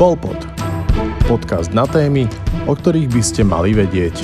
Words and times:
Polpod. 0.00 0.48
Podcast 1.28 1.76
na 1.76 1.84
témy, 1.84 2.24
o 2.64 2.72
ktorých 2.72 3.12
by 3.12 3.20
ste 3.20 3.44
mali 3.44 3.76
vedieť. 3.76 4.16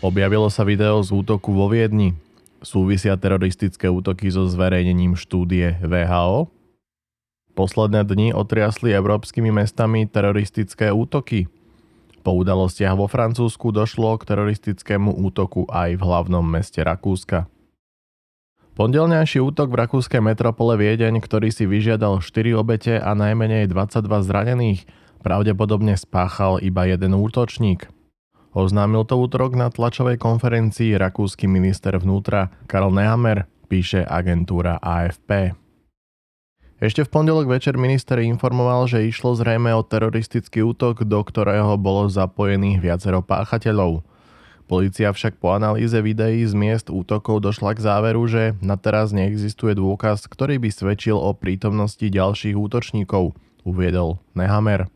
Objavilo 0.00 0.48
sa 0.48 0.64
video 0.64 1.04
z 1.04 1.12
útoku 1.12 1.52
vo 1.52 1.68
Viedni. 1.68 2.16
Súvisia 2.64 3.12
teroristické 3.20 3.92
útoky 3.92 4.32
so 4.32 4.48
zverejnením 4.48 5.20
štúdie 5.20 5.76
VHO? 5.84 6.48
Posledné 7.52 8.08
dni 8.08 8.32
otriasli 8.32 8.96
európskymi 8.96 9.52
mestami 9.52 10.08
teroristické 10.08 10.88
útoky. 10.88 11.44
Po 12.24 12.40
udalostiach 12.40 12.96
vo 12.96 13.04
Francúzsku 13.04 13.68
došlo 13.68 14.16
k 14.16 14.32
teroristickému 14.32 15.12
útoku 15.12 15.68
aj 15.68 15.92
v 15.92 16.02
hlavnom 16.08 16.40
meste 16.40 16.80
Rakúska. 16.80 17.52
Pondelňajší 18.76 19.40
útok 19.40 19.72
v 19.72 19.88
rakúskej 19.88 20.20
metropole 20.20 20.76
Viedeň, 20.76 21.24
ktorý 21.24 21.48
si 21.48 21.64
vyžiadal 21.64 22.20
4 22.20 22.60
obete 22.60 23.00
a 23.00 23.16
najmenej 23.16 23.72
22 23.72 24.04
zranených, 24.20 24.84
pravdepodobne 25.24 25.96
spáchal 25.96 26.60
iba 26.60 26.84
jeden 26.84 27.16
útočník. 27.16 27.88
Oznámil 28.52 29.08
to 29.08 29.16
útorok 29.16 29.56
na 29.56 29.72
tlačovej 29.72 30.20
konferencii 30.20 30.92
rakúsky 30.92 31.48
minister 31.48 31.96
vnútra 31.96 32.52
Karl 32.68 32.92
Nehammer, 32.92 33.48
píše 33.72 34.04
agentúra 34.04 34.76
AFP. 34.84 35.56
Ešte 36.76 37.08
v 37.08 37.12
pondelok 37.16 37.48
večer 37.48 37.80
minister 37.80 38.20
informoval, 38.20 38.92
že 38.92 39.08
išlo 39.08 39.32
zrejme 39.40 39.72
o 39.72 39.80
teroristický 39.80 40.60
útok, 40.60 41.08
do 41.08 41.24
ktorého 41.24 41.80
bolo 41.80 42.12
zapojených 42.12 42.84
viacero 42.84 43.24
páchateľov– 43.24 44.04
Polícia 44.66 45.14
však 45.14 45.38
po 45.38 45.54
analýze 45.54 45.94
videí 46.02 46.42
z 46.42 46.50
miest 46.50 46.90
útokov 46.90 47.38
došla 47.38 47.78
k 47.78 47.86
záveru, 47.86 48.26
že 48.26 48.58
na 48.58 48.74
teraz 48.74 49.14
neexistuje 49.14 49.78
dôkaz, 49.78 50.26
ktorý 50.26 50.58
by 50.58 50.74
svedčil 50.74 51.14
o 51.14 51.30
prítomnosti 51.38 52.02
ďalších 52.02 52.58
útočníkov, 52.58 53.38
uviedol 53.62 54.18
Nehammer. 54.34 54.90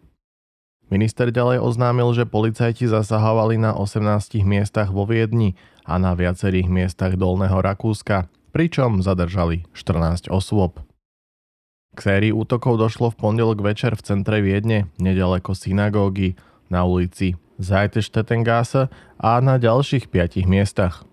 Minister 0.90 1.30
ďalej 1.30 1.62
oznámil, 1.62 2.10
že 2.18 2.26
policajti 2.26 2.90
zasahovali 2.90 3.62
na 3.62 3.70
18 3.78 4.42
miestach 4.42 4.90
vo 4.90 5.06
Viedni 5.06 5.54
a 5.86 6.02
na 6.02 6.18
viacerých 6.18 6.66
miestach 6.66 7.14
Dolného 7.14 7.62
Rakúska, 7.62 8.26
pričom 8.50 8.98
zadržali 9.06 9.70
14 9.70 10.34
osôb. 10.34 10.82
K 11.94 11.98
sérii 12.02 12.34
útokov 12.34 12.74
došlo 12.74 13.14
v 13.14 13.22
pondelok 13.22 13.62
večer 13.62 13.94
v 13.94 14.02
centre 14.02 14.42
Viedne, 14.42 14.90
nedaleko 14.98 15.54
synagógy, 15.54 16.34
na 16.66 16.82
ulici 16.82 17.38
Zajteštetengase 17.60 18.88
a 19.20 19.30
na 19.44 19.60
ďalších 19.60 20.08
piatich 20.08 20.48
miestach. 20.48 21.04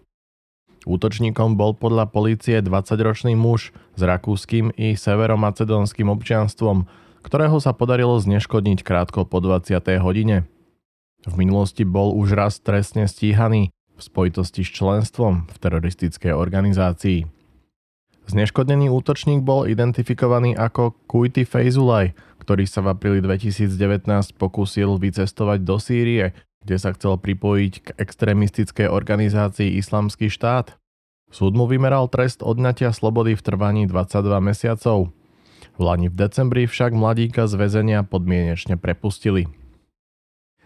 Útočníkom 0.88 1.59
bol 1.59 1.76
podľa 1.76 2.08
polície 2.08 2.64
20-ročný 2.64 3.36
muž 3.36 3.76
s 4.00 4.02
rakúskym 4.02 4.72
i 4.80 4.95
severomacedónskym 4.95 6.08
občianstvom, 6.08 6.88
ktorého 7.28 7.59
sa 7.59 7.75
podarilo 7.75 8.16
zneškodniť 8.23 8.80
krátko 8.88 9.28
po 9.28 9.44
20. 9.44 9.75
hodine. 10.00 10.48
V 11.28 11.36
minulosti 11.36 11.84
bol 11.84 12.16
už 12.16 12.40
raz 12.40 12.64
trestne 12.64 13.12
stíhaný 13.12 13.75
v 13.98 14.02
spojitosti 14.02 14.64
s 14.64 14.72
členstvom 14.72 15.52
v 15.52 15.56
teroristickej 15.59 16.31
organizácii. 16.31 17.28
Zneškodnený 18.31 18.88
útočník 18.88 19.44
bol 19.44 19.68
identifikovaný 19.68 20.56
ako 20.56 20.95
Kuiti 21.12 21.44
Fejzulaj, 21.44 22.16
ktorý 22.48 22.64
sa 22.64 22.80
v 22.80 22.95
apríli 22.95 23.20
2019 23.20 24.08
pokúsil 24.40 24.95
vycestovať 24.95 25.67
do 25.67 25.76
Sýrie, 25.84 26.31
kde 26.64 26.80
sa 26.80 26.95
chcel 26.95 27.20
pripojiť 27.20 27.73
k 27.84 27.88
extrémistickej 28.00 28.88
organizácii 28.88 29.76
Islamský 29.76 30.31
štát. 30.31 30.80
Súd 31.28 31.59
mu 31.59 31.68
vymeral 31.68 32.08
trest 32.08 32.40
odňatia 32.40 32.95
slobody 32.95 33.36
v 33.36 33.44
trvaní 33.44 33.84
22 33.84 34.40
mesiacov. 34.40 35.12
V 35.75 35.81
Lani 35.84 36.08
v 36.08 36.16
decembri 36.16 36.72
však 36.72 36.95
mladíka 36.95 37.52
z 37.52 37.59
väzenia 37.59 38.08
podmienečne 38.08 38.80
prepustili. 38.80 39.52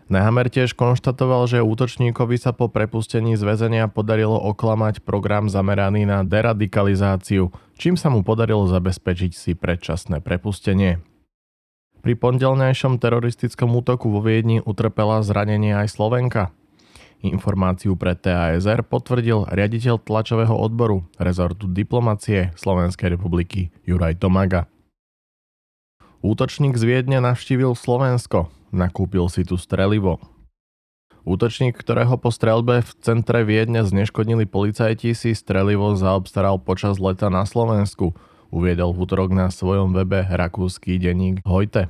Nehammer 0.05 0.53
tiež 0.53 0.77
konštatoval, 0.77 1.49
že 1.49 1.65
útočníkovi 1.65 2.37
sa 2.37 2.53
po 2.53 2.69
prepustení 2.69 3.33
z 3.33 3.41
väzenia 3.41 3.89
podarilo 3.89 4.37
oklamať 4.37 5.01
program 5.01 5.49
zameraný 5.49 6.05
na 6.05 6.21
deradikalizáciu, 6.21 7.49
čím 7.73 7.97
sa 7.97 8.13
mu 8.13 8.21
podarilo 8.21 8.69
zabezpečiť 8.69 9.31
si 9.33 9.57
predčasné 9.57 10.21
prepustenie. 10.21 11.10
Pri 12.01 12.17
pondelnejšom 12.17 12.97
teroristickom 12.97 13.77
útoku 13.77 14.09
vo 14.09 14.25
Viedni 14.25 14.57
utrpela 14.57 15.21
zranenie 15.21 15.77
aj 15.77 15.93
Slovenka. 15.93 16.49
Informáciu 17.21 17.93
pre 17.93 18.17
TASR 18.17 18.81
potvrdil 18.81 19.45
riaditeľ 19.45 20.01
tlačového 20.01 20.57
odboru 20.57 21.05
rezortu 21.21 21.69
diplomacie 21.69 22.57
Slovenskej 22.57 23.13
republiky 23.13 23.69
Juraj 23.85 24.17
Tomaga. 24.17 24.65
Útočník 26.25 26.73
z 26.73 26.89
Viedne 26.89 27.21
navštívil 27.21 27.77
Slovensko, 27.77 28.49
nakúpil 28.73 29.29
si 29.29 29.45
tu 29.45 29.61
strelivo. 29.61 30.17
Útočník, 31.21 31.77
ktorého 31.77 32.17
po 32.17 32.33
strelbe 32.33 32.81
v 32.81 32.91
centre 33.05 33.45
Viedne 33.45 33.85
zneškodnili 33.85 34.49
policajti, 34.49 35.13
si 35.13 35.37
strelivo 35.37 35.93
zaobstaral 35.93 36.57
počas 36.65 36.97
leta 36.97 37.29
na 37.29 37.45
Slovensku– 37.45 38.17
uviedol 38.51 38.91
v 38.93 39.07
útorok 39.07 39.31
na 39.31 39.47
svojom 39.47 39.95
webe 39.95 40.27
rakúsky 40.27 40.99
denník 40.99 41.41
Hojte. 41.47 41.89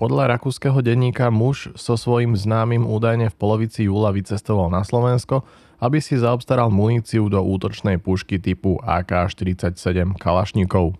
Podľa 0.00 0.34
rakúskeho 0.38 0.80
denníka 0.80 1.28
muž 1.28 1.68
so 1.76 2.00
svojím 2.00 2.32
známym 2.32 2.88
údajne 2.88 3.28
v 3.28 3.36
polovici 3.36 3.86
júla 3.86 4.08
vycestoval 4.14 4.72
na 4.72 4.80
Slovensko, 4.82 5.44
aby 5.82 6.00
si 6.00 6.16
zaobstaral 6.16 6.72
muníciu 6.72 7.28
do 7.28 7.42
útočnej 7.42 8.00
pušky 8.00 8.40
typu 8.40 8.80
AK-47 8.86 10.16
Kalašníkov. 10.16 10.96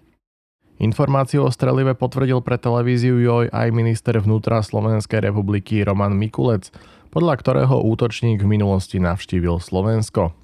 Informáciu 0.82 1.46
o 1.46 1.50
strelive 1.54 1.94
potvrdil 1.94 2.42
pre 2.42 2.58
televíziu 2.58 3.14
JOJ 3.22 3.54
aj 3.54 3.68
minister 3.70 4.18
vnútra 4.18 4.58
Slovenskej 4.60 5.22
republiky 5.22 5.86
Roman 5.86 6.18
Mikulec, 6.18 6.74
podľa 7.14 7.38
ktorého 7.38 7.78
útočník 7.86 8.42
v 8.42 8.50
minulosti 8.58 8.98
navštívil 8.98 9.62
Slovensko. 9.62 10.34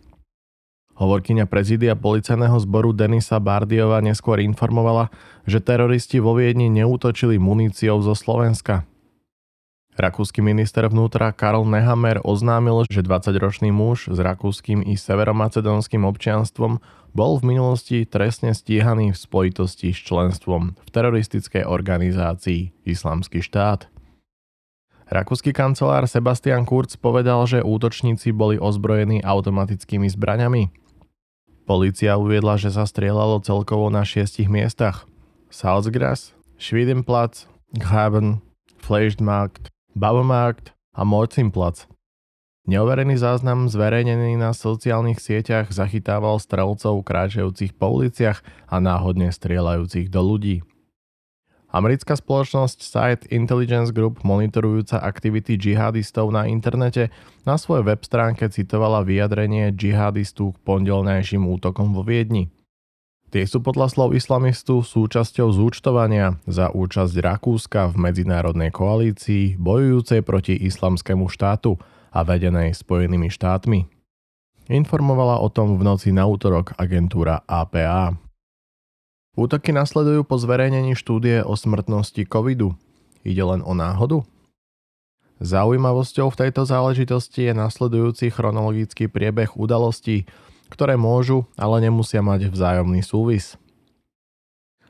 Hovorkyňa 0.98 1.46
prezidia 1.46 1.94
policajného 1.94 2.58
zboru 2.58 2.90
Denisa 2.90 3.38
Bardiova 3.38 4.02
neskôr 4.02 4.42
informovala, 4.42 5.14
že 5.46 5.62
teroristi 5.62 6.18
vo 6.18 6.34
Viedni 6.34 6.66
neútočili 6.66 7.38
muníciou 7.38 8.02
zo 8.02 8.18
Slovenska. 8.18 8.82
Rakúsky 9.94 10.42
minister 10.42 10.86
vnútra 10.90 11.30
Karl 11.30 11.62
Nehammer 11.62 12.18
oznámil, 12.22 12.86
že 12.90 13.06
20-ročný 13.06 13.70
muž 13.70 14.10
s 14.10 14.18
rakúskym 14.18 14.82
i 14.82 14.98
severomacedónskym 14.98 16.02
občianstvom 16.02 16.82
bol 17.14 17.32
v 17.38 17.54
minulosti 17.54 18.02
trestne 18.02 18.54
stíhaný 18.54 19.14
v 19.14 19.18
spojitosti 19.18 19.94
s 19.94 20.02
členstvom 20.02 20.74
v 20.78 20.88
teroristickej 20.90 21.66
organizácii 21.66 22.86
Islamský 22.86 23.42
štát. 23.42 23.86
Rakúsky 25.10 25.54
kancelár 25.54 26.04
Sebastian 26.10 26.62
Kurz 26.62 26.98
povedal, 26.98 27.42
že 27.46 27.64
útočníci 27.64 28.34
boli 28.34 28.54
ozbrojení 28.60 29.22
automatickými 29.22 30.10
zbraňami. 30.10 30.87
Polícia 31.68 32.16
uviedla, 32.16 32.56
že 32.56 32.72
sa 32.72 32.88
strieľalo 32.88 33.44
celkovo 33.44 33.92
na 33.92 34.00
šiestich 34.00 34.48
miestach. 34.48 35.04
Salzgras, 35.52 36.32
Schwedenplatz, 36.56 37.44
Graben, 37.76 38.40
Fleischmarkt, 38.80 39.68
Baumarkt 39.92 40.72
a 40.96 41.04
Morzinplatz. 41.04 41.84
Neoverený 42.64 43.20
záznam 43.20 43.68
zverejnený 43.68 44.40
na 44.40 44.56
sociálnych 44.56 45.20
sieťach 45.20 45.68
zachytával 45.68 46.40
strelcov 46.40 47.04
kráčajúcich 47.04 47.76
po 47.76 48.00
uliciach 48.00 48.40
a 48.64 48.80
náhodne 48.80 49.28
strieľajúcich 49.28 50.08
do 50.08 50.24
ľudí. 50.24 50.64
Americká 51.68 52.16
spoločnosť 52.16 52.78
Site 52.80 53.24
Intelligence 53.28 53.92
Group 53.92 54.24
monitorujúca 54.24 55.04
aktivity 55.04 55.60
džihadistov 55.60 56.32
na 56.32 56.48
internete 56.48 57.12
na 57.44 57.60
svojej 57.60 57.84
web 57.84 58.00
stránke 58.00 58.48
citovala 58.48 59.04
vyjadrenie 59.04 59.76
džihadistu 59.76 60.56
k 60.56 60.62
pondelnejším 60.64 61.44
útokom 61.44 61.92
vo 61.92 62.00
Viedni. 62.00 62.48
Tie 63.28 63.44
sú 63.44 63.60
podľa 63.60 63.92
slov 63.92 64.16
islamistu 64.16 64.80
súčasťou 64.80 65.52
zúčtovania 65.52 66.40
za 66.48 66.72
účasť 66.72 67.12
Rakúska 67.20 67.92
v 67.92 68.08
medzinárodnej 68.08 68.72
koalícii 68.72 69.60
bojujúcej 69.60 70.24
proti 70.24 70.56
islamskému 70.56 71.28
štátu 71.28 71.76
a 72.08 72.24
vedenej 72.24 72.72
Spojenými 72.72 73.28
štátmi. 73.28 73.84
Informovala 74.72 75.44
o 75.44 75.52
tom 75.52 75.76
v 75.76 75.84
noci 75.84 76.08
na 76.16 76.24
útorok 76.24 76.72
agentúra 76.80 77.44
APA. 77.44 78.27
Útoky 79.38 79.70
nasledujú 79.70 80.26
po 80.26 80.34
zverejnení 80.34 80.98
štúdie 80.98 81.46
o 81.46 81.54
smrtnosti 81.54 82.26
covidu. 82.26 82.74
Ide 83.22 83.46
len 83.46 83.62
o 83.62 83.70
náhodu? 83.70 84.26
Zaujímavosťou 85.38 86.34
v 86.34 86.38
tejto 86.42 86.66
záležitosti 86.66 87.46
je 87.46 87.54
nasledujúci 87.54 88.34
chronologický 88.34 89.06
priebeh 89.06 89.54
udalostí, 89.54 90.26
ktoré 90.74 90.98
môžu, 90.98 91.46
ale 91.54 91.86
nemusia 91.86 92.18
mať 92.18 92.50
vzájomný 92.50 92.98
súvis. 93.06 93.54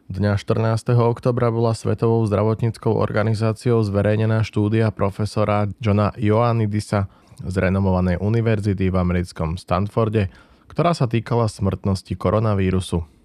Dňa 0.09 0.41
14. 0.41 0.97
oktobra 0.97 1.53
bola 1.53 1.77
Svetovou 1.77 2.25
zdravotníckou 2.25 2.97
organizáciou 2.97 3.85
zverejnená 3.85 4.49
štúdia 4.49 4.89
profesora 4.89 5.69
Johna 5.77 6.17
Ioannidisa 6.17 7.13
z 7.45 7.53
renomovanej 7.53 8.17
univerzity 8.17 8.89
v 8.89 8.97
americkom 8.97 9.61
Stanforde, 9.61 10.33
ktorá 10.73 10.97
sa 10.97 11.05
týkala 11.05 11.53
smrtnosti 11.53 12.17
koronavírusu. 12.17 13.18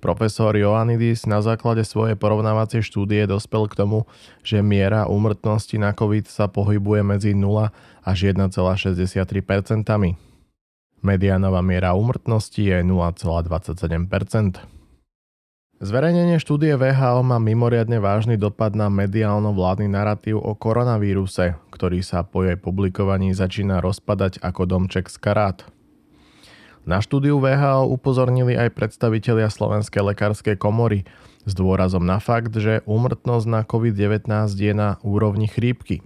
Profesor 0.00 0.56
Ioannidis 0.56 1.28
na 1.28 1.44
základe 1.44 1.84
svojej 1.84 2.16
porovnávacej 2.16 2.80
štúdie 2.80 3.28
dospel 3.28 3.68
k 3.68 3.76
tomu, 3.76 4.08
že 4.40 4.64
miera 4.64 5.04
úmrtnosti 5.04 5.76
na 5.76 5.92
COVID 5.92 6.24
sa 6.24 6.48
pohybuje 6.48 7.04
medzi 7.04 7.36
0 7.36 7.68
až 8.00 8.18
1,63%. 8.32 9.28
Medianová 11.00 11.60
miera 11.60 11.92
úmrtnosti 11.92 12.64
je 12.64 12.80
0,27%. 12.80 14.80
Zverejnenie 15.80 16.36
štúdie 16.36 16.76
VHO 16.76 17.24
má 17.24 17.40
mimoriadne 17.40 18.04
vážny 18.04 18.36
dopad 18.36 18.76
na 18.76 18.92
mediálno-vládny 18.92 19.88
narratív 19.88 20.36
o 20.36 20.52
koronavíruse, 20.52 21.56
ktorý 21.72 22.04
sa 22.04 22.20
po 22.20 22.44
jej 22.44 22.60
publikovaní 22.60 23.32
začína 23.32 23.80
rozpadať 23.80 24.44
ako 24.44 24.68
domček 24.68 25.08
z 25.08 25.16
karát. 25.16 25.64
Na 26.88 27.04
štúdiu 27.04 27.36
VHO 27.40 27.88
upozornili 27.92 28.56
aj 28.56 28.72
predstavitelia 28.72 29.52
Slovenskej 29.52 30.00
lekárskej 30.00 30.56
komory 30.56 31.04
s 31.44 31.52
dôrazom 31.52 32.04
na 32.04 32.20
fakt, 32.20 32.56
že 32.56 32.80
úmrtnosť 32.88 33.46
na 33.48 33.60
COVID-19 33.64 34.30
je 34.56 34.72
na 34.72 34.96
úrovni 35.04 35.48
chrípky. 35.48 36.00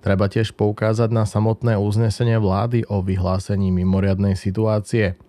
Treba 0.00 0.32
tiež 0.32 0.56
poukázať 0.56 1.12
na 1.12 1.28
samotné 1.28 1.76
uznesenie 1.76 2.40
vlády 2.40 2.88
o 2.88 3.04
vyhlásení 3.04 3.68
mimoriadnej 3.74 4.38
situácie– 4.38 5.14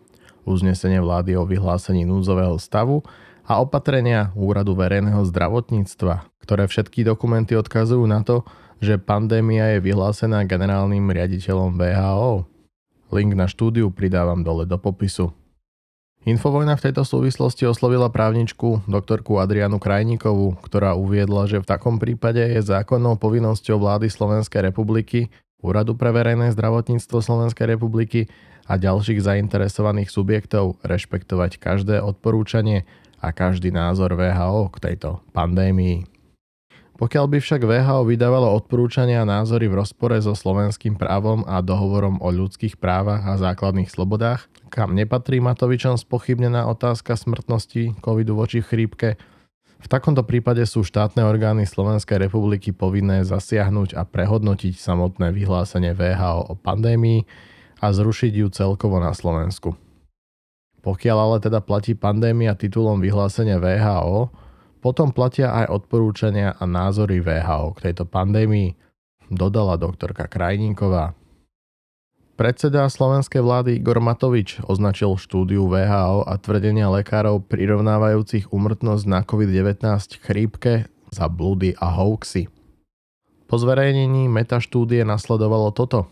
uznesenie 0.45 1.01
vlády 1.01 1.37
o 1.37 1.45
vyhlásení 1.45 2.05
núdzového 2.05 2.57
stavu 2.57 3.05
a 3.45 3.57
opatrenia 3.61 4.33
Úradu 4.37 4.77
verejného 4.77 5.21
zdravotníctva, 5.27 6.29
ktoré 6.45 6.65
všetky 6.69 7.05
dokumenty 7.05 7.57
odkazujú 7.57 8.05
na 8.05 8.21
to, 8.25 8.45
že 8.81 8.97
pandémia 8.97 9.77
je 9.77 9.79
vyhlásená 9.85 10.41
generálnym 10.45 11.05
riaditeľom 11.05 11.77
VHO. 11.77 12.49
Link 13.11 13.35
na 13.35 13.45
štúdiu 13.45 13.91
pridávam 13.91 14.41
dole 14.41 14.63
do 14.63 14.79
popisu. 14.79 15.35
Infovojna 16.21 16.77
v 16.77 16.83
tejto 16.89 17.01
súvislosti 17.01 17.65
oslovila 17.65 18.07
právničku 18.13 18.85
doktorku 18.85 19.41
Adrianu 19.41 19.81
Krajníkovú, 19.81 20.53
ktorá 20.61 20.93
uviedla, 20.93 21.49
že 21.49 21.59
v 21.59 21.65
takom 21.65 21.97
prípade 21.97 22.41
je 22.41 22.61
zákonnou 22.61 23.17
povinnosťou 23.17 23.81
vlády 23.81 24.07
Slovenskej 24.07 24.69
republiky, 24.69 25.33
Úradu 25.61 25.93
pre 25.93 26.09
verejné 26.09 26.49
zdravotníctvo 26.57 27.21
Slovenskej 27.21 27.77
republiky 27.77 28.25
a 28.65 28.81
ďalších 28.81 29.21
zainteresovaných 29.21 30.09
subjektov 30.09 30.81
rešpektovať 30.81 31.61
každé 31.61 32.01
odporúčanie 32.01 32.89
a 33.21 33.29
každý 33.29 33.69
názor 33.69 34.17
VHO 34.17 34.73
k 34.73 34.77
tejto 34.89 35.21
pandémii. 35.37 36.10
Pokiaľ 37.01 37.25
by 37.33 37.37
však 37.41 37.65
VHO 37.65 38.05
vydávalo 38.05 38.45
odporúčania 38.53 39.25
a 39.25 39.29
názory 39.41 39.65
v 39.65 39.81
rozpore 39.81 40.13
so 40.21 40.37
slovenským 40.37 41.01
právom 41.01 41.41
a 41.49 41.57
dohovorom 41.65 42.21
o 42.21 42.29
ľudských 42.29 42.77
právach 42.77 43.25
a 43.25 43.41
základných 43.41 43.89
slobodách, 43.89 44.45
kam 44.69 44.93
nepatrí 44.93 45.41
Matovičom 45.41 45.97
spochybnená 45.97 46.69
otázka 46.69 47.17
smrtnosti 47.17 47.97
covidu 48.05 48.37
voči 48.37 48.61
chrípke, 48.61 49.17
v 49.81 49.89
takomto 49.89 50.21
prípade 50.21 50.61
sú 50.69 50.85
štátne 50.85 51.25
orgány 51.25 51.65
Slovenskej 51.65 52.29
republiky 52.29 52.69
povinné 52.69 53.25
zasiahnuť 53.25 53.97
a 53.97 54.05
prehodnotiť 54.05 54.77
samotné 54.77 55.33
vyhlásenie 55.33 55.97
VHO 55.97 56.53
o 56.53 56.53
pandémii, 56.53 57.25
a 57.81 57.87
zrušiť 57.89 58.45
ju 58.45 58.47
celkovo 58.53 59.01
na 59.01 59.11
Slovensku. 59.11 59.73
Pokiaľ 60.85 61.17
ale 61.17 61.37
teda 61.41 61.65
platí 61.65 61.97
pandémia 61.97 62.53
titulom 62.53 63.01
vyhlásenia 63.01 63.57
VHO, 63.57 64.29
potom 64.81 65.13
platia 65.13 65.53
aj 65.53 65.85
odporúčania 65.85 66.57
a 66.57 66.65
názory 66.65 67.21
VHO 67.21 67.77
k 67.77 67.89
tejto 67.89 68.09
pandémii, 68.09 68.73
dodala 69.29 69.77
doktorka 69.77 70.25
Krajníková. 70.25 71.13
Predseda 72.33 72.89
slovenskej 72.89 73.45
vlády 73.45 73.77
Igor 73.77 74.01
Matovič 74.01 74.57
označil 74.65 75.13
štúdiu 75.21 75.69
VHO 75.69 76.25
a 76.25 76.33
tvrdenia 76.41 76.89
lekárov 76.89 77.45
prirovnávajúcich 77.45 78.49
umrtnosť 78.49 79.03
na 79.05 79.21
COVID-19 79.21 79.85
chrípke 80.25 80.89
za 81.13 81.29
blúdy 81.29 81.77
a 81.77 81.93
hoaxy. 82.01 82.49
Po 83.45 83.55
zverejnení 83.61 84.25
metaštúdie 84.25 85.05
nasledovalo 85.05 85.69
toto– 85.69 86.07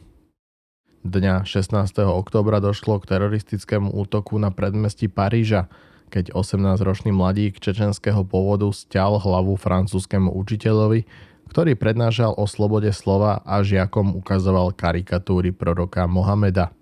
Dňa 0.99 1.47
16. 1.47 1.95
oktobra 2.03 2.59
došlo 2.59 2.99
k 2.99 3.15
teroristickému 3.15 3.95
útoku 3.95 4.35
na 4.35 4.51
predmestí 4.51 5.07
Paríža, 5.07 5.71
keď 6.09 6.33
18-ročný 6.33 7.13
mladík 7.13 7.61
čečenského 7.61 8.25
pôvodu 8.25 8.65
stial 8.73 9.21
hlavu 9.21 9.53
francúzskému 9.55 10.33
učiteľovi, 10.33 11.05
ktorý 11.49 11.77
prednášal 11.77 12.33
o 12.37 12.45
slobode 12.49 12.89
slova 12.93 13.45
a 13.45 13.61
žiakom 13.61 14.17
ukazoval 14.17 14.73
karikatúry 14.73 15.53
proroka 15.53 16.09
Mohameda. 16.09 16.73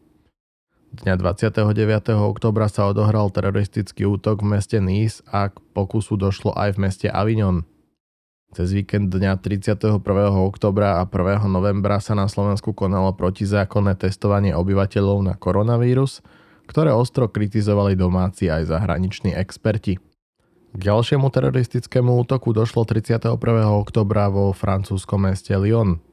Dňa 0.88 1.20
29. 1.20 1.68
oktobra 2.16 2.72
sa 2.72 2.88
odohral 2.88 3.28
teroristický 3.28 4.08
útok 4.08 4.40
v 4.42 4.56
meste 4.56 4.80
Nice 4.80 5.20
a 5.28 5.52
k 5.52 5.60
pokusu 5.76 6.16
došlo 6.16 6.56
aj 6.56 6.80
v 6.80 6.88
meste 6.88 7.08
Avignon. 7.12 7.68
Cez 8.56 8.72
víkend 8.72 9.12
dňa 9.12 9.44
31. 9.44 10.00
oktobra 10.40 10.98
a 11.00 11.04
1. 11.04 11.44
novembra 11.52 12.00
sa 12.00 12.16
na 12.16 12.32
Slovensku 12.32 12.72
konalo 12.72 13.12
protizákonné 13.12 14.00
testovanie 14.00 14.56
obyvateľov 14.56 15.20
na 15.28 15.36
koronavírus, 15.36 16.24
ktoré 16.68 16.92
ostro 16.92 17.32
kritizovali 17.32 17.96
domáci 17.96 18.52
aj 18.52 18.70
zahraniční 18.70 19.34
experti. 19.34 19.98
K 20.76 20.80
ďalšiemu 20.80 21.32
teroristickému 21.32 22.12
útoku 22.22 22.54
došlo 22.54 22.84
31. 22.84 23.40
oktobra 23.82 24.30
vo 24.30 24.54
francúzskom 24.54 25.26
meste 25.26 25.56
Lyon. 25.56 26.04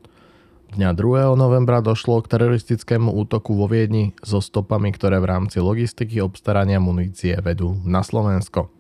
Dňa 0.75 0.91
2. 0.97 1.35
novembra 1.37 1.85
došlo 1.85 2.23
k 2.25 2.31
teroristickému 2.35 3.13
útoku 3.13 3.55
vo 3.55 3.69
Viedni 3.69 4.17
so 4.25 4.41
stopami, 4.41 4.91
ktoré 4.91 5.21
v 5.21 5.31
rámci 5.31 5.61
logistiky 5.61 6.19
obstarania 6.19 6.81
munície 6.81 7.37
vedú 7.43 7.79
na 7.85 8.01
Slovensko. 8.01 8.73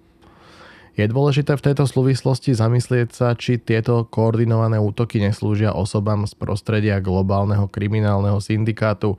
Je 0.94 1.10
dôležité 1.10 1.58
v 1.58 1.64
tejto 1.70 1.90
súvislosti 1.90 2.54
zamyslieť 2.54 3.10
sa, 3.10 3.34
či 3.34 3.58
tieto 3.58 4.06
koordinované 4.06 4.78
útoky 4.78 5.18
neslúžia 5.18 5.74
osobám 5.74 6.22
z 6.26 6.38
prostredia 6.38 7.02
globálneho 7.02 7.66
kriminálneho 7.66 8.38
syndikátu, 8.38 9.18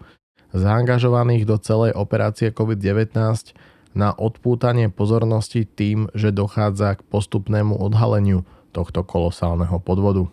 zaangažovaných 0.56 1.44
do 1.44 1.60
celej 1.60 1.92
operácie 1.94 2.50
COVID-19 2.56 3.12
na 3.96 4.12
odpútanie 4.12 4.92
pozornosti 4.92 5.68
tým, 5.68 6.12
že 6.12 6.32
dochádza 6.32 7.00
k 7.00 7.06
postupnému 7.08 7.80
odhaleniu 7.80 8.44
tohto 8.76 9.04
kolosálneho 9.08 9.80
podvodu. 9.80 10.28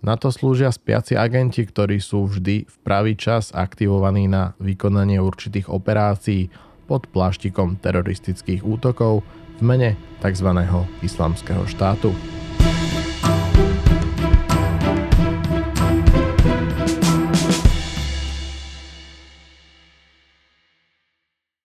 Na 0.00 0.16
to 0.16 0.32
slúžia 0.32 0.72
spiaci 0.72 1.12
agenti, 1.12 1.60
ktorí 1.64 2.00
sú 2.00 2.24
vždy 2.24 2.64
v 2.64 2.76
pravý 2.80 3.16
čas 3.20 3.52
aktivovaní 3.52 4.32
na 4.32 4.56
vykonanie 4.56 5.20
určitých 5.20 5.68
operácií 5.68 6.48
pod 6.88 7.04
pláštikom 7.12 7.76
teroristických 7.80 8.64
útokov, 8.64 9.20
v 9.60 9.62
mene 9.62 9.90
tzv. 10.24 10.48
islamského 11.04 11.68
štátu. 11.68 12.39